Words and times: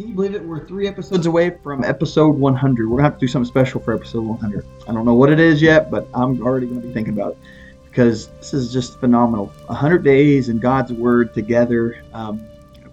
Can 0.00 0.08
you 0.08 0.14
believe 0.14 0.34
it? 0.34 0.42
We're 0.42 0.64
three 0.64 0.88
episodes 0.88 1.26
away 1.26 1.58
from 1.62 1.84
episode 1.84 2.30
100. 2.38 2.88
We're 2.88 2.96
going 2.96 2.98
to 3.00 3.10
have 3.10 3.18
to 3.18 3.20
do 3.20 3.28
something 3.28 3.46
special 3.46 3.82
for 3.82 3.92
episode 3.92 4.22
100. 4.22 4.64
I 4.88 4.94
don't 4.94 5.04
know 5.04 5.12
what 5.12 5.28
it 5.28 5.38
is 5.38 5.60
yet, 5.60 5.90
but 5.90 6.08
I'm 6.14 6.40
already 6.40 6.68
going 6.68 6.80
to 6.80 6.86
be 6.88 6.94
thinking 6.94 7.12
about 7.12 7.32
it 7.32 7.38
because 7.84 8.28
this 8.38 8.54
is 8.54 8.72
just 8.72 8.98
phenomenal. 8.98 9.52
100 9.66 10.02
days 10.02 10.48
in 10.48 10.58
God's 10.58 10.90
Word 10.90 11.34
together. 11.34 12.02
Um, 12.14 12.38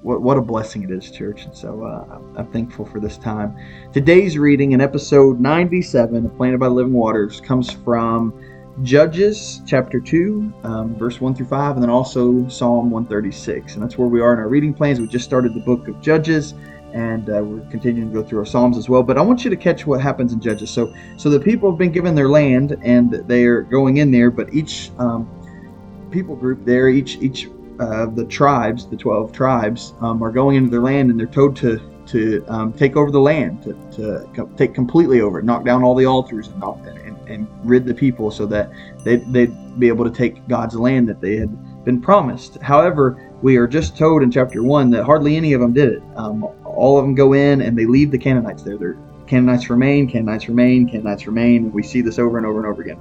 what, 0.01 0.21
what 0.21 0.35
a 0.35 0.41
blessing 0.41 0.83
it 0.83 0.91
is, 0.91 1.09
church. 1.09 1.45
And 1.45 1.55
so 1.55 1.81
uh, 1.81 2.19
I'm 2.35 2.51
thankful 2.51 2.85
for 2.85 2.99
this 2.99 3.17
time. 3.17 3.57
Today's 3.93 4.37
reading 4.37 4.73
in 4.73 4.81
episode 4.81 5.39
97 5.39 6.25
of 6.25 6.35
Planted 6.35 6.59
by 6.59 6.67
Living 6.67 6.91
Waters 6.91 7.39
comes 7.39 7.71
from 7.71 8.33
Judges 8.83 9.61
chapter 9.65 10.01
2, 10.01 10.53
um, 10.63 10.95
verse 10.95 11.21
1 11.21 11.35
through 11.35 11.47
5, 11.47 11.75
and 11.75 11.83
then 11.83 11.89
also 11.89 12.45
Psalm 12.49 12.91
136. 12.91 13.75
And 13.75 13.81
that's 13.81 13.97
where 13.97 14.09
we 14.09 14.19
are 14.19 14.33
in 14.33 14.39
our 14.39 14.49
reading 14.49 14.73
plans. 14.73 14.99
We 14.99 15.07
just 15.07 15.23
started 15.23 15.53
the 15.53 15.61
book 15.61 15.87
of 15.87 16.01
Judges 16.01 16.53
and 16.97 17.29
uh, 17.29 17.43
we're 17.43 17.69
continuing 17.69 18.11
to 18.11 18.21
go 18.21 18.27
through 18.27 18.39
our 18.39 18.45
psalms 18.45 18.75
as 18.75 18.89
well 18.89 19.03
but 19.03 19.17
i 19.17 19.21
want 19.21 19.43
you 19.43 19.51
to 19.51 19.55
catch 19.55 19.85
what 19.85 20.01
happens 20.01 20.33
in 20.33 20.41
judges. 20.41 20.71
So 20.71 20.93
so 21.15 21.29
the 21.29 21.39
people 21.39 21.69
have 21.69 21.77
been 21.77 21.91
given 21.91 22.15
their 22.15 22.29
land 22.29 22.75
and 22.81 23.11
they 23.27 23.45
are 23.45 23.61
going 23.61 23.97
in 23.97 24.09
there 24.11 24.31
but 24.31 24.51
each 24.53 24.89
um, 24.97 25.29
people 26.11 26.35
group 26.35 26.65
there 26.65 26.89
each 26.89 27.17
each 27.17 27.49
uh, 27.79 28.07
the 28.07 28.25
tribes 28.25 28.87
the 28.87 28.97
12 28.97 29.31
tribes 29.31 29.93
um, 30.01 30.23
are 30.23 30.31
going 30.31 30.55
into 30.55 30.71
their 30.71 30.81
land 30.81 31.11
and 31.11 31.19
they're 31.19 31.27
told 31.27 31.55
to 31.57 31.79
to 32.07 32.43
um, 32.47 32.73
take 32.73 32.95
over 32.95 33.11
the 33.11 33.19
land 33.19 33.61
to, 33.61 33.73
to 33.91 34.49
take 34.57 34.73
completely 34.73 35.21
over 35.21 35.41
knock 35.41 35.63
down 35.63 35.83
all 35.83 35.93
the 35.93 36.05
altars 36.05 36.47
and, 36.47 36.97
and, 36.97 37.29
and 37.29 37.47
rid 37.63 37.85
the 37.85 37.93
people 37.93 38.31
so 38.31 38.45
that 38.47 38.71
they, 39.03 39.17
they'd 39.17 39.79
be 39.79 39.87
able 39.87 40.03
to 40.03 40.11
take 40.11 40.47
god's 40.47 40.75
land 40.75 41.07
that 41.07 41.21
they 41.21 41.35
had 41.35 41.55
been 41.85 42.01
promised. 42.01 42.57
However 42.61 43.31
we 43.41 43.55
are 43.55 43.67
just 43.67 43.97
told 43.97 44.23
in 44.23 44.31
chapter 44.31 44.63
1 44.63 44.89
that 44.89 45.03
hardly 45.03 45.37
any 45.37 45.53
of 45.53 45.61
them 45.61 45.73
did 45.73 45.93
it. 45.93 46.03
Um, 46.15 46.43
all 46.77 46.97
of 46.97 47.03
them 47.03 47.15
go 47.15 47.33
in 47.33 47.61
and 47.61 47.77
they 47.77 47.85
leave 47.85 48.11
the 48.11 48.17
Canaanites 48.17 48.63
there. 48.63 48.77
They're 48.77 48.97
Canaanites 49.27 49.69
remain, 49.69 50.09
Canaanites 50.09 50.47
remain, 50.47 50.87
Canaanites 50.87 51.27
remain. 51.27 51.71
We 51.71 51.83
see 51.83 52.01
this 52.01 52.17
over 52.17 52.37
and 52.37 52.47
over 52.47 52.59
and 52.59 52.67
over 52.67 52.81
again. 52.81 52.99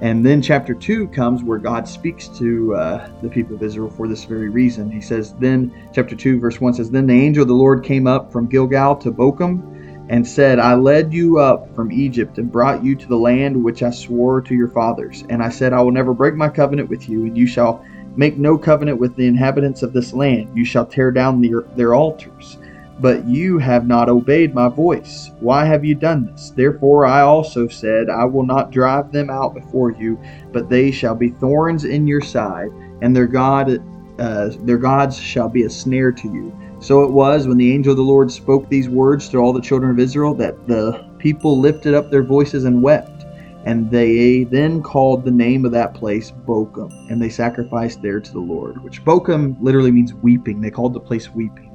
And 0.00 0.24
then 0.24 0.40
chapter 0.40 0.74
2 0.74 1.08
comes 1.08 1.42
where 1.42 1.58
God 1.58 1.86
speaks 1.86 2.28
to 2.38 2.74
uh, 2.74 3.10
the 3.20 3.28
people 3.28 3.56
of 3.56 3.62
Israel 3.62 3.90
for 3.90 4.08
this 4.08 4.24
very 4.24 4.48
reason. 4.48 4.90
He 4.90 5.00
says, 5.00 5.34
Then, 5.34 5.88
chapter 5.92 6.14
2, 6.14 6.38
verse 6.38 6.60
1 6.60 6.74
says, 6.74 6.90
Then 6.90 7.06
the 7.06 7.20
angel 7.20 7.42
of 7.42 7.48
the 7.48 7.54
Lord 7.54 7.84
came 7.84 8.06
up 8.06 8.32
from 8.32 8.46
Gilgal 8.46 8.96
to 8.96 9.10
Bochim 9.10 10.06
and 10.08 10.26
said, 10.26 10.58
I 10.58 10.74
led 10.74 11.12
you 11.12 11.38
up 11.38 11.74
from 11.74 11.92
Egypt 11.92 12.38
and 12.38 12.50
brought 12.50 12.82
you 12.84 12.94
to 12.94 13.08
the 13.08 13.16
land 13.16 13.62
which 13.62 13.82
I 13.82 13.90
swore 13.90 14.40
to 14.40 14.54
your 14.54 14.68
fathers. 14.68 15.24
And 15.28 15.42
I 15.42 15.50
said, 15.50 15.72
I 15.72 15.82
will 15.82 15.92
never 15.92 16.14
break 16.14 16.34
my 16.34 16.48
covenant 16.48 16.88
with 16.88 17.08
you, 17.08 17.24
and 17.24 17.36
you 17.36 17.46
shall 17.46 17.84
make 18.16 18.38
no 18.38 18.56
covenant 18.56 18.98
with 18.98 19.16
the 19.16 19.26
inhabitants 19.26 19.82
of 19.82 19.92
this 19.92 20.12
land. 20.12 20.56
You 20.56 20.64
shall 20.64 20.86
tear 20.86 21.10
down 21.10 21.42
their, 21.42 21.62
their 21.76 21.94
altars 21.94 22.56
but 23.00 23.26
you 23.26 23.58
have 23.58 23.86
not 23.86 24.08
obeyed 24.08 24.54
my 24.54 24.68
voice. 24.68 25.30
Why 25.40 25.64
have 25.64 25.84
you 25.84 25.94
done 25.94 26.26
this? 26.26 26.50
Therefore 26.50 27.06
I 27.06 27.22
also 27.22 27.68
said, 27.68 28.10
I 28.10 28.24
will 28.24 28.44
not 28.44 28.70
drive 28.70 29.12
them 29.12 29.30
out 29.30 29.54
before 29.54 29.92
you, 29.92 30.20
but 30.52 30.68
they 30.68 30.90
shall 30.90 31.14
be 31.14 31.30
thorns 31.30 31.84
in 31.84 32.06
your 32.06 32.20
side, 32.20 32.70
and 33.02 33.14
their 33.14 33.26
God, 33.26 33.78
uh, 34.18 34.50
their 34.60 34.78
gods 34.78 35.18
shall 35.18 35.48
be 35.48 35.64
a 35.64 35.70
snare 35.70 36.12
to 36.12 36.28
you. 36.28 36.56
So 36.80 37.02
it 37.02 37.10
was 37.10 37.48
when 37.48 37.56
the 37.56 37.72
angel 37.72 37.92
of 37.92 37.96
the 37.96 38.02
Lord 38.02 38.30
spoke 38.30 38.68
these 38.68 38.88
words 38.88 39.28
to 39.30 39.38
all 39.38 39.52
the 39.52 39.60
children 39.60 39.90
of 39.90 39.98
Israel 39.98 40.34
that 40.34 40.68
the 40.68 41.04
people 41.18 41.58
lifted 41.58 41.94
up 41.94 42.10
their 42.10 42.22
voices 42.22 42.64
and 42.64 42.82
wept. 42.82 43.24
And 43.64 43.90
they 43.90 44.44
then 44.44 44.82
called 44.82 45.24
the 45.24 45.30
name 45.30 45.66
of 45.66 45.72
that 45.72 45.92
place 45.92 46.30
Bochim, 46.30 46.90
and 47.10 47.20
they 47.20 47.28
sacrificed 47.28 48.00
there 48.00 48.20
to 48.20 48.32
the 48.32 48.38
Lord, 48.38 48.82
which 48.82 49.04
Bochim 49.04 49.56
literally 49.60 49.90
means 49.90 50.14
weeping. 50.14 50.60
They 50.60 50.70
called 50.70 50.94
the 50.94 51.00
place 51.00 51.34
weeping. 51.34 51.67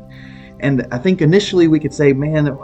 And 0.60 0.88
I 0.92 0.98
think 0.98 1.22
initially 1.22 1.68
we 1.68 1.80
could 1.80 1.94
say, 1.94 2.14
man, 2.14 2.58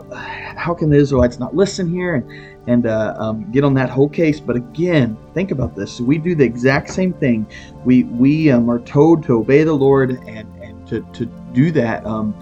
how 0.55 0.73
can 0.73 0.89
the 0.89 0.97
Israelites 0.97 1.39
not 1.39 1.55
listen 1.55 1.89
here 1.89 2.15
and, 2.15 2.69
and 2.69 2.85
uh, 2.85 3.15
um, 3.17 3.51
get 3.51 3.63
on 3.63 3.73
that 3.73 3.89
whole 3.89 4.07
case? 4.07 4.39
But 4.39 4.55
again, 4.55 5.17
think 5.33 5.51
about 5.51 5.75
this. 5.75 5.99
We 5.99 6.17
do 6.17 6.35
the 6.35 6.45
exact 6.45 6.89
same 6.89 7.13
thing. 7.13 7.45
We, 7.83 8.03
we 8.03 8.51
um, 8.51 8.69
are 8.69 8.79
told 8.79 9.23
to 9.23 9.39
obey 9.39 9.63
the 9.63 9.73
Lord 9.73 10.11
and, 10.11 10.47
and 10.61 10.87
to, 10.87 11.01
to 11.13 11.25
do 11.53 11.71
that 11.71 12.05
um, 12.05 12.33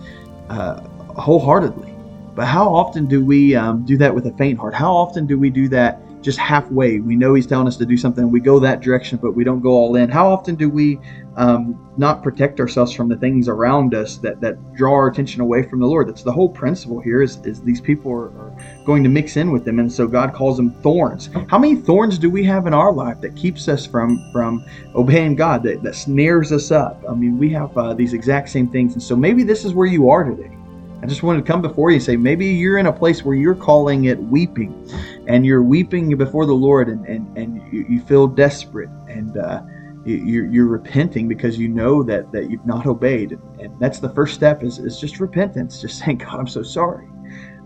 uh, 0.50 0.82
wholeheartedly. 1.20 1.94
But 2.36 2.46
how 2.46 2.72
often 2.72 3.08
do 3.08 3.26
we 3.26 3.56
um, 3.56 3.84
do 3.84 3.98
that 3.98 4.14
with 4.14 4.28
a 4.28 4.32
faint 4.34 4.60
heart? 4.60 4.76
How 4.76 4.94
often 4.94 5.26
do 5.26 5.40
we 5.40 5.50
do 5.50 5.68
that 5.70 6.00
just 6.28 6.40
halfway. 6.40 7.00
We 7.00 7.16
know 7.16 7.36
He's 7.36 7.48
telling 7.48 7.68
us 7.68 7.78
to 7.78 7.86
do 7.86 7.96
something, 7.96 8.30
we 8.30 8.42
go 8.42 8.60
that 8.60 8.82
direction, 8.82 9.18
but 9.18 9.32
we 9.32 9.46
don't 9.46 9.62
go 9.62 9.70
all 9.70 9.96
in. 9.96 10.10
How 10.10 10.28
often 10.28 10.56
do 10.56 10.70
we 10.70 11.00
um, 11.38 11.80
not 11.96 12.22
protect 12.22 12.60
ourselves 12.60 12.92
from 12.92 13.08
the 13.08 13.16
things 13.16 13.48
around 13.48 13.96
us 13.96 14.18
that, 14.18 14.42
that 14.42 14.58
draw 14.76 14.94
our 14.94 15.08
attention 15.08 15.40
away 15.40 15.64
from 15.64 15.80
the 15.80 15.86
Lord? 15.86 16.10
That's 16.10 16.24
the 16.24 16.34
whole 16.34 16.50
principle 16.50 17.00
here. 17.00 17.22
Is, 17.22 17.38
is 17.46 17.62
these 17.62 17.80
people 17.80 18.12
are, 18.12 18.28
are 18.42 18.58
going 18.86 19.04
to 19.04 19.10
mix 19.10 19.38
in 19.38 19.52
with 19.52 19.64
them, 19.64 19.80
and 19.80 19.90
so 19.90 20.06
God 20.06 20.34
calls 20.34 20.58
them 20.58 20.72
thorns. 20.82 21.30
How 21.48 21.58
many 21.58 21.78
thorns 21.78 22.20
do 22.20 22.30
we 22.30 22.44
have 22.44 22.68
in 22.68 22.74
our 22.74 22.92
life 22.92 23.22
that 23.22 23.34
keeps 23.38 23.70
us 23.70 23.86
from 23.86 24.30
from 24.34 24.66
obeying 24.96 25.36
God? 25.36 25.64
That, 25.64 25.82
that 25.84 25.96
snares 25.96 26.52
us 26.52 26.72
up. 26.72 27.02
I 27.10 27.14
mean, 27.14 27.38
we 27.38 27.50
have 27.52 27.78
uh, 27.78 27.94
these 27.94 28.12
exact 28.12 28.50
same 28.50 28.68
things, 28.68 28.92
and 28.96 29.02
so 29.02 29.16
maybe 29.16 29.44
this 29.44 29.64
is 29.64 29.74
where 29.74 29.88
you 29.88 30.10
are 30.10 30.26
today. 30.26 30.57
I 31.02 31.06
just 31.06 31.22
wanted 31.22 31.46
to 31.46 31.52
come 31.52 31.62
before 31.62 31.92
you 31.92 32.00
say 32.00 32.18
maybe 32.18 32.48
you're 32.48 32.80
in 32.80 32.88
a 32.88 32.94
place 32.94 33.24
where 33.24 33.36
you're 33.36 33.56
calling 33.56 34.06
it 34.06 34.18
weeping 34.18 34.90
and 35.28 35.46
you're 35.46 35.62
weeping 35.62 36.16
before 36.18 36.46
the 36.46 36.54
Lord 36.54 36.90
and, 36.90 37.06
and, 37.06 37.38
and 37.38 37.72
you, 37.72 37.86
you 37.88 38.02
feel 38.02 38.28
desperate 38.28 38.90
and 39.08 39.38
uh, 39.38 39.62
you, 40.06 40.50
you're 40.50 40.68
repenting 40.68 41.28
because 41.28 41.60
you 41.60 41.68
know 41.68 42.02
that, 42.04 42.32
that 42.32 42.50
you've 42.50 42.66
not 42.66 42.88
obeyed. 42.88 43.38
And 43.60 43.80
that's 43.80 44.00
the 44.00 44.10
first 44.10 44.34
step 44.34 44.64
is, 44.64 44.80
is 44.80 45.00
just 45.00 45.20
repentance, 45.20 45.82
just 45.82 46.00
saying, 46.04 46.20
God, 46.20 46.40
I'm 46.40 46.48
so 46.48 46.64
sorry. 46.64 47.08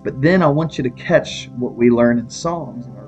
But 0.04 0.22
then 0.22 0.42
I 0.42 0.48
want 0.48 0.78
you 0.78 0.84
to 0.84 0.90
catch 0.90 1.50
what 1.56 1.76
we 1.76 1.90
learn 1.90 2.18
in 2.20 2.30
Psalms 2.30 2.88
our 2.98 3.06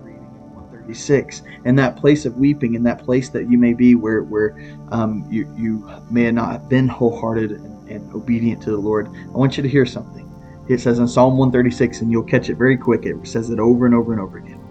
reading 0.87 1.31
in 1.65 1.75
that 1.75 1.95
place 1.95 2.25
of 2.25 2.37
weeping, 2.37 2.75
in 2.75 2.83
that 2.83 3.03
place 3.03 3.29
that 3.29 3.49
you 3.49 3.57
may 3.57 3.73
be 3.73 3.95
where, 3.95 4.23
where 4.23 4.57
um, 4.91 5.25
you, 5.29 5.51
you 5.57 5.89
may 6.09 6.29
not 6.31 6.51
have 6.51 6.69
been 6.69 6.87
wholehearted 6.87 7.51
and, 7.51 7.89
and 7.89 8.13
obedient 8.13 8.61
to 8.63 8.71
the 8.71 8.77
Lord. 8.77 9.07
I 9.07 9.37
want 9.37 9.57
you 9.57 9.63
to 9.63 9.69
hear 9.69 9.85
something. 9.85 10.29
It 10.69 10.79
says 10.79 10.99
in 10.99 11.07
Psalm 11.07 11.37
136, 11.37 12.01
and 12.01 12.11
you'll 12.11 12.23
catch 12.23 12.49
it 12.49 12.55
very 12.55 12.77
quick. 12.77 13.05
It 13.05 13.27
says 13.27 13.49
it 13.49 13.59
over 13.59 13.85
and 13.85 13.93
over 13.93 14.13
and 14.13 14.21
over 14.21 14.37
again. 14.37 14.62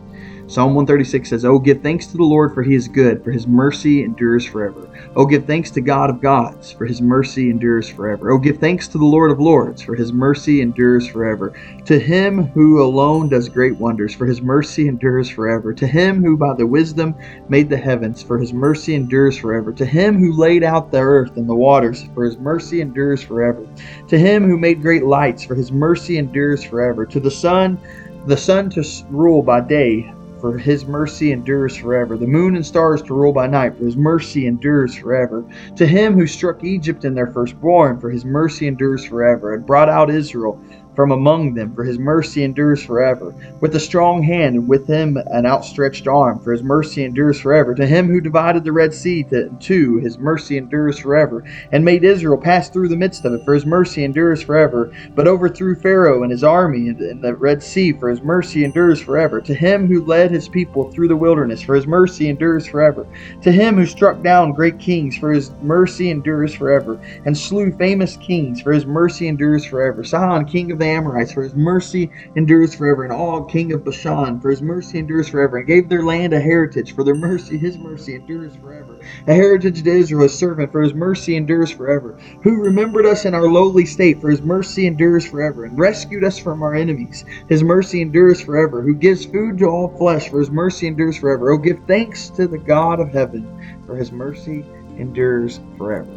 Psalm 0.53 0.75
136 0.75 1.31
says, 1.31 1.47
Oh, 1.47 1.59
give 1.59 1.81
thanks 1.81 2.07
to 2.09 2.19
the 2.19 2.23
Lord, 2.23 2.53
for 2.53 2.63
he 2.63 2.75
is 2.75 2.87
good, 2.87 3.25
for 3.25 3.31
his 3.31 3.47
mercy 3.47 4.05
endures 4.05 4.45
forever. 4.45 4.87
Oh, 5.17 5.25
give 5.25 5.47
thanks 5.47 5.71
to 5.71 5.81
God 5.81 6.11
of 6.11 6.21
gods, 6.21 6.73
for 6.73 6.85
his 6.85 7.01
mercy 7.01 7.49
endures 7.49 7.89
forever. 7.89 8.31
Oh, 8.31 8.37
give 8.37 8.59
thanks 8.59 8.87
to 8.89 8.99
the 8.99 9.05
Lord 9.07 9.31
of 9.31 9.41
lords, 9.41 9.81
for 9.81 9.95
his 9.95 10.13
mercy 10.13 10.61
endures 10.61 11.09
forever. 11.09 11.55
To 11.87 11.99
him 11.99 12.49
who 12.49 12.83
alone 12.83 13.31
does 13.31 13.49
great 13.49 13.79
wonders, 13.79 14.15
for 14.15 14.27
his 14.27 14.43
mercy 14.43 14.89
endures 14.89 15.31
forever. 15.31 15.73
To 15.73 15.87
him 15.87 16.23
who 16.23 16.37
by 16.37 16.53
the 16.53 16.67
wisdom 16.67 17.15
made 17.49 17.71
the 17.71 17.79
heavens, 17.79 18.23
for 18.23 18.39
his 18.39 18.53
mercy 18.53 18.95
endures 18.95 19.39
forever. 19.39 19.73
To 19.73 19.87
him 19.87 20.19
who 20.19 20.35
laid 20.35 20.63
out 20.63 20.91
the 20.91 21.01
earth 21.01 21.39
and 21.39 21.49
the 21.49 21.55
waters, 21.55 22.05
for 22.13 22.27
his 22.27 22.37
mercy 22.37 22.83
endures 22.83 23.23
forever. 23.23 23.67
To 24.09 24.19
him 24.19 24.45
who 24.45 24.59
made 24.59 24.83
great 24.83 25.05
lights, 25.05 25.45
for 25.45 25.55
his 25.55 25.73
mercy 25.73 26.19
endures 26.19 26.63
forever. 26.63 27.07
To 27.07 27.21
the 27.21 27.31
sun, 27.31 27.79
the 28.27 28.37
sun 28.37 28.69
to 28.69 28.85
rule 29.09 29.41
by 29.41 29.63
day, 29.63 30.13
for 30.43 30.59
his 30.59 30.85
mercy 30.85 31.31
endures 31.33 31.77
forever. 31.77 32.19
The 32.19 32.27
moon 32.27 32.57
and 32.57 32.67
stars 32.67 33.01
to 33.03 33.15
rule 33.15 33.33
by 33.33 33.47
night, 33.47 33.79
for 33.79 33.85
his 33.85 33.97
mercy 33.97 34.47
endures 34.47 34.95
forever. 34.95 35.45
To 35.77 35.87
him 35.87 36.15
who 36.15 36.27
struck 36.27 36.65
Egypt 36.65 37.05
in 37.05 37.15
their 37.15 37.29
firstborn, 37.29 38.01
for 38.01 38.11
his 38.11 38.25
mercy 38.25 38.67
endures 38.67 39.05
forever, 39.05 39.55
and 39.55 39.65
brought 39.65 39.89
out 39.89 40.11
Israel 40.11 40.61
from 40.95 41.11
among 41.13 41.55
them, 41.55 41.75
for 41.75 41.85
his 41.85 41.99
mercy 41.99 42.45
endures 42.45 42.83
forever. 42.83 43.35
With 43.61 43.75
a 43.75 43.81
strong 43.81 44.23
hand, 44.23 44.57
and 44.57 44.69
with 44.69 44.87
him 44.87 45.17
an 45.17 45.47
outstretched 45.47 46.07
arm, 46.07 46.39
for 46.41 46.53
his 46.53 46.63
mercy 46.63 47.05
endures 47.05 47.41
forever. 47.41 47.75
To 47.75 47.87
him 47.87 48.09
who 48.09 48.21
divided 48.21 48.65
the 48.65 48.73
Red 48.73 48.93
Sea 48.93 49.23
to 49.25 49.51
two, 49.61 49.99
his 49.99 50.19
mercy 50.19 50.59
endures 50.59 50.99
forever, 50.99 51.45
and 51.71 51.85
made 51.85 52.05
Israel 52.05 52.37
pass 52.37 52.69
through 52.69 52.89
the 52.89 52.97
midst 52.97 53.25
of 53.25 53.33
it, 53.33 53.45
for 53.45 53.55
his 53.55 53.65
mercy 53.65 54.05
endures 54.05 54.43
forever. 54.43 54.93
But 55.15 55.29
overthrew 55.29 55.77
Pharaoh 55.77 56.23
and 56.23 56.31
his 56.31 56.45
army 56.45 56.89
in 56.89 57.21
the 57.21 57.35
Red 57.35 57.63
Sea, 57.63 57.93
for 57.93 58.11
his 58.11 58.23
mercy 58.23 58.65
endures 58.65 59.01
forever. 59.01 59.41
To 59.41 59.55
him 59.55 59.87
who 59.87 60.05
led 60.05 60.31
his 60.31 60.49
people 60.49 60.91
through 60.91 61.09
the 61.09 61.17
wilderness, 61.17 61.63
for 61.63 61.75
his 61.75 61.87
mercy 61.87 62.29
endures 62.29 62.67
forever. 62.67 63.07
To 63.43 63.53
him 63.53 63.77
who 63.77 63.87
struck 63.87 64.23
down 64.23 64.53
great 64.53 64.79
kings, 64.79 65.17
for 65.17 65.33
his 65.33 65.53
mercy 65.63 66.11
endures 66.11 66.55
forever, 66.55 67.01
and 67.25 67.37
slew 67.37 67.73
famous 67.73 68.17
kings, 68.19 68.61
for 68.61 68.73
his 68.73 68.85
mercy 68.85 69.29
endures 69.29 69.65
forever. 69.65 70.05
Sihon, 70.05 70.45
king 70.45 70.71
of 70.71 70.82
the 70.83 70.89
Amorites, 70.89 71.33
for 71.33 71.43
his 71.43 71.55
mercy 71.55 72.11
endures 72.37 72.75
forever, 72.75 73.05
and 73.05 73.13
Og, 73.13 73.49
king 73.49 73.73
of 73.73 73.85
Bashan, 73.85 74.41
for 74.41 74.51
his 74.51 74.61
mercy 74.61 74.99
endures 74.99 75.29
forever, 75.29 75.59
and 75.59 75.67
gave 75.67 75.89
their 75.89 76.03
land 76.03 76.33
a 76.33 76.41
heritage, 76.41 76.95
for 76.95 77.05
their 77.05 77.15
mercy, 77.15 77.57
his 77.57 77.79
mercy 77.79 78.17
endures 78.17 78.57
forever. 78.57 78.99
A 79.27 79.35
heritage 79.35 79.83
to 79.83 79.91
Israel, 79.91 80.23
his 80.23 80.35
servant, 80.35 80.73
for 80.73 80.83
his 80.83 80.95
mercy 80.95 81.37
endures 81.37 81.71
forever. 81.71 82.19
Who 82.43 82.63
remembered 82.63 83.07
us 83.07 83.25
in 83.25 83.35
our 83.35 83.49
lowly 83.49 83.87
state, 83.87 84.21
for 84.21 84.31
his 84.31 84.43
mercy 84.43 84.87
endures 84.87 85.25
forever, 85.25 85.65
and 85.65 85.79
rescued 85.79 86.25
us 86.25 86.39
from 86.39 86.63
our 86.63 86.75
enemies. 86.75 87.25
His 87.49 87.63
mercy 87.63 88.03
endures 88.03 88.41
forever. 88.41 88.83
Who 88.83 88.95
gives 88.95 89.25
food 89.25 89.59
to 89.59 89.67
all 89.67 89.97
flesh, 89.97 90.29
for 90.29 90.41
his 90.41 90.51
mercy 90.51 90.89
endures 90.89 91.17
forever. 91.17 91.53
Oh, 91.53 91.59
give 91.59 91.79
thanks 91.87 92.29
to 92.31 92.49
the 92.49 92.59
God 92.59 92.99
of 92.99 93.11
heaven, 93.11 93.47
for 93.87 93.97
his 93.97 94.11
mercy 94.11 94.65
endures 94.99 95.61
forever. 95.79 96.11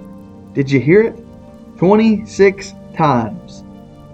Did 0.54 0.72
you 0.72 0.80
hear 0.80 1.02
it? 1.02 1.20
26 1.78 2.74
times. 2.96 3.65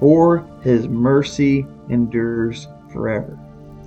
For 0.02 0.46
his 0.64 0.90
mercy 0.90 1.66
endures 1.90 2.68
forever. 2.92 3.40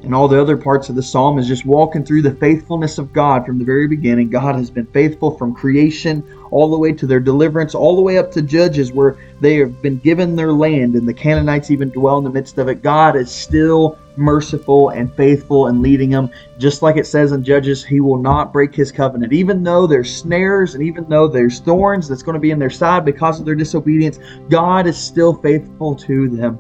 And 0.05 0.15
all 0.15 0.29
the 0.29 0.41
other 0.41 0.57
parts 0.57 0.89
of 0.89 0.95
the 0.95 1.03
psalm 1.03 1.39
is 1.39 1.49
just 1.49 1.67
walking 1.67 2.05
through 2.05 2.23
the 2.23 2.35
faithfulness 2.37 2.99
of 2.99 3.13
God 3.13 3.45
from 3.45 3.59
the 3.59 3.65
very 3.65 3.89
beginning. 3.89 4.31
God 4.31 4.55
has 4.55 4.71
been 4.71 4.87
faithful 4.87 5.37
from 5.37 5.55
creation 5.55 6.23
all 6.53 6.71
the 6.71 6.79
way 6.79 6.93
to 6.93 7.07
their 7.07 7.19
deliverance, 7.19 7.75
all 7.75 7.97
the 7.97 8.03
way 8.03 8.17
up 8.17 8.31
to 8.33 8.43
Judges, 8.43 8.93
where 8.93 9.17
they 9.41 9.57
have 9.57 9.83
been 9.83 9.99
given 9.99 10.37
their 10.37 10.53
land 10.53 10.95
and 10.95 11.09
the 11.09 11.15
Canaanites 11.15 11.73
even 11.73 11.89
dwell 11.89 12.19
in 12.19 12.25
the 12.25 12.31
midst 12.31 12.59
of 12.59 12.69
it. 12.69 12.81
God 12.83 13.17
is 13.17 13.31
still 13.31 13.99
merciful 14.17 14.91
and 14.91 15.15
faithful 15.15 15.67
and 15.67 15.83
leading 15.83 16.11
them. 16.11 16.31
Just 16.59 16.83
like 16.83 16.97
it 16.97 17.07
says 17.07 17.33
in 17.33 17.43
Judges, 17.43 17.85
He 17.85 18.01
will 18.01 18.19
not 18.19 18.53
break 18.53 18.75
His 18.75 18.93
covenant. 18.93 19.33
Even 19.33 19.63
though 19.63 19.87
there's 19.87 20.15
snares 20.15 20.75
and 20.75 20.83
even 20.83 21.09
though 21.09 21.29
there's 21.29 21.61
thorns 21.61 22.09
that's 22.09 22.23
going 22.23 22.35
to 22.35 22.41
be 22.41 22.51
in 22.51 22.59
their 22.59 22.71
side 22.71 23.05
because 23.05 23.41
of 23.41 23.47
their 23.47 23.55
disobedience, 23.55 24.19
God 24.49 24.87
is 24.87 24.97
still 24.97 25.35
faithful 25.35 25.95
to 25.97 26.29
them. 26.29 26.59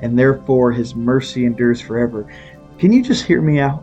And 0.00 0.18
therefore, 0.18 0.72
His 0.72 0.94
mercy 0.94 1.46
endures 1.46 1.80
forever. 1.80 2.26
Can 2.78 2.92
you 2.92 3.02
just 3.02 3.24
hear 3.24 3.40
me 3.40 3.58
out? 3.58 3.82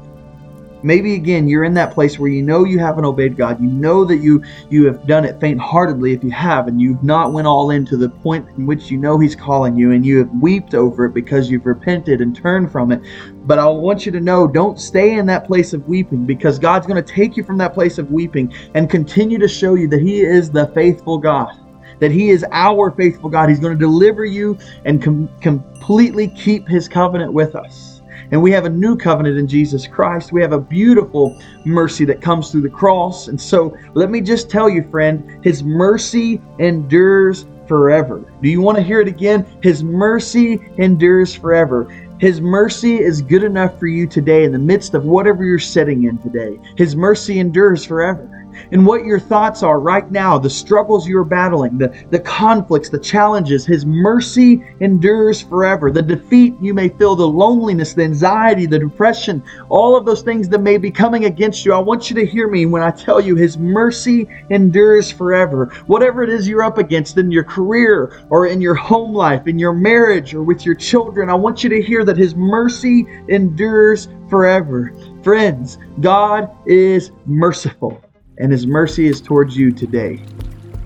Maybe 0.84 1.16
again 1.16 1.48
you're 1.48 1.64
in 1.64 1.74
that 1.76 1.94
place 1.94 2.20
where 2.20 2.30
you 2.30 2.42
know 2.42 2.66
you 2.66 2.80
haven't 2.80 3.06
obeyed 3.06 3.38
God. 3.38 3.62
You 3.62 3.68
know 3.68 4.04
that 4.06 4.18
you 4.18 4.44
you 4.70 4.86
have 4.86 5.08
done 5.08 5.26
it 5.26 5.40
faint-heartedly 5.40 6.14
if 6.14 6.24
you 6.24 6.32
have, 6.32 6.68
and 6.68 6.82
you've 6.82 7.04
not 7.04 7.32
went 7.34 7.48
all 7.48 7.72
in 7.72 7.86
to 7.86 7.98
the 7.98 8.10
point 8.10 8.48
in 8.58 8.66
which 8.66 8.92
you 8.92 8.98
know 8.98 9.18
He's 9.18 9.36
calling 9.36 9.76
you, 9.76 9.92
and 9.92 10.06
you 10.06 10.20
have 10.20 10.30
wept 10.42 10.74
over 10.76 11.06
it 11.06 11.14
because 11.14 11.50
you've 11.50 11.66
repented 11.66 12.22
and 12.22 12.36
turned 12.36 12.72
from 12.72 12.92
it. 12.92 13.02
But 13.46 13.60
I 13.60 13.68
want 13.68 14.06
you 14.06 14.12
to 14.12 14.20
know, 14.20 14.48
don't 14.48 14.80
stay 14.80 15.18
in 15.18 15.26
that 15.28 15.46
place 15.46 15.74
of 15.74 15.88
weeping 15.88 16.26
because 16.26 16.60
God's 16.60 16.88
going 16.88 17.04
to 17.04 17.14
take 17.14 17.38
you 17.38 17.44
from 17.44 17.58
that 17.58 17.74
place 17.74 17.98
of 17.98 18.12
weeping 18.12 18.54
and 18.74 18.90
continue 18.90 19.38
to 19.40 19.48
show 19.48 19.76
you 19.76 19.88
that 19.90 20.02
He 20.02 20.22
is 20.22 20.52
the 20.52 20.68
faithful 20.68 21.18
God 21.18 21.58
that 22.00 22.12
He 22.12 22.32
is 22.32 22.46
our 22.52 22.92
faithful 22.92 23.30
God. 23.30 23.50
He's 23.50 23.60
going 23.60 23.74
to 23.74 23.80
deliver 23.80 24.26
you 24.26 24.58
and 24.84 25.02
com- 25.02 25.30
completely 25.40 26.28
keep 26.28 26.68
His 26.68 26.90
covenant 26.90 27.32
with 27.32 27.56
us. 27.56 27.93
And 28.34 28.42
we 28.42 28.50
have 28.52 28.66
a 28.66 28.70
new 28.70 28.98
covenant 28.98 29.38
in 29.38 29.48
Jesus 29.48 29.86
Christ. 29.86 30.32
We 30.32 30.42
have 30.42 30.54
a 30.54 30.60
beautiful 30.60 31.40
mercy 31.66 32.04
that 32.06 32.20
comes 32.20 32.50
through 32.50 32.62
the 32.62 32.70
cross. 32.70 33.28
And 33.28 33.40
so 33.40 33.78
let 33.94 34.10
me 34.10 34.22
just 34.22 34.50
tell 34.50 34.68
you, 34.68 34.90
friend, 34.90 35.40
His 35.46 35.64
mercy 35.64 36.42
endures 36.58 37.46
forever. 37.68 38.26
Do 38.42 38.50
you 38.50 38.60
want 38.60 38.78
to 38.78 38.84
hear 38.84 39.02
it 39.02 39.08
again? 39.08 39.46
His 39.62 39.84
mercy 39.84 40.60
endures 40.80 41.36
forever. 41.36 41.84
His 42.20 42.42
mercy 42.42 42.98
is 42.98 43.22
good 43.22 43.44
enough 43.44 43.78
for 43.78 43.86
you 43.86 44.08
today 44.08 44.46
in 44.46 44.52
the 44.52 44.58
midst 44.58 44.96
of 44.96 45.06
whatever 45.06 45.46
you're 45.46 45.60
sitting 45.60 46.06
in 46.06 46.18
today. 46.18 46.60
His 46.76 46.96
mercy 46.96 47.40
endures 47.40 47.86
forever 47.86 48.43
and 48.72 48.86
what 48.86 49.06
your 49.06 49.20
thoughts 49.20 49.64
are 49.64 49.80
right 49.80 50.10
now, 50.12 50.38
the 50.38 50.50
struggles 50.50 51.08
you're 51.08 51.24
battling, 51.24 51.78
the, 51.78 52.06
the 52.10 52.20
conflicts, 52.20 52.90
the 52.90 53.00
challenges. 53.00 53.66
His 53.66 53.86
mercy 53.86 54.64
endures 54.80 55.42
forever. 55.42 55.92
The 55.92 56.02
defeat 56.02 56.56
you 56.62 56.74
may 56.74 56.90
feel, 56.90 57.16
the 57.16 57.28
loneliness, 57.28 57.94
the 57.94 58.04
anxiety, 58.04 58.66
the 58.66 58.80
depression, 58.80 59.44
all 59.70 59.96
of 59.96 60.06
those 60.06 60.22
things 60.22 60.50
that 60.50 60.60
may 60.60 60.78
be 60.78 60.92
coming 60.92 61.26
against 61.26 61.66
you. 61.66 61.74
I 61.74 61.80
want 61.80 62.10
you 62.10 62.16
to 62.18 62.26
hear 62.26 62.48
me 62.48 62.66
when 62.66 62.82
I 62.82 62.92
tell 62.92 63.20
you 63.20 63.36
His 63.36 63.58
mercy 63.58 64.28
endures 64.50 65.12
forever. 65.12 65.74
Whatever 65.88 66.24
it 66.24 66.30
is 66.30 66.48
you're 66.48 66.64
up 66.64 66.78
against 66.78 67.18
in 67.18 67.32
your 67.32 67.44
career 67.44 68.26
or 68.30 68.48
in 68.48 68.62
your 68.62 68.76
home 68.76 69.14
life, 69.14 69.48
in 69.48 69.60
your 69.60 69.74
marriage 69.74 70.34
or 70.34 70.44
with 70.44 70.66
your 70.66 70.76
children, 70.76 71.30
I 71.30 71.36
want 71.36 71.64
you 71.64 71.70
to 71.70 71.82
hear 71.82 72.06
that 72.06 72.18
His 72.18 72.36
mercy 72.36 73.06
endures 73.28 74.08
forever. 74.30 74.94
Friends, 75.24 75.78
God 76.02 76.50
is 76.66 77.12
merciful 77.26 78.04
and 78.38 78.52
his 78.52 78.66
mercy 78.66 79.08
is 79.08 79.22
towards 79.22 79.58
you 79.58 79.72
today. 79.72 80.22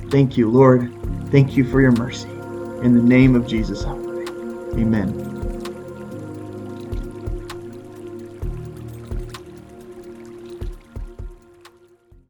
Thank 0.09 0.38
you, 0.38 0.49
Lord. 0.49 0.94
Thank 1.31 1.57
you 1.57 1.65
for 1.65 1.81
your 1.81 1.91
mercy. 1.91 2.29
In 2.83 2.94
the 2.94 3.01
name 3.01 3.35
of 3.35 3.47
Jesus, 3.47 3.83
I 3.85 3.94
pray. 3.95 4.25
Amen. 4.81 5.36